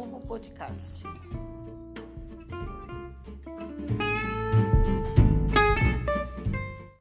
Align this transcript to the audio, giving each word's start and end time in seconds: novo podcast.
novo 0.00 0.20
podcast. 0.20 1.04